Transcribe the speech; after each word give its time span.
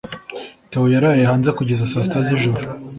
Theo 0.71 0.83
yaraye 0.93 1.23
hanze 1.29 1.49
kugeza 1.57 1.89
saa 1.91 2.05
sita 2.05 2.19
z'ijoro. 2.27 2.65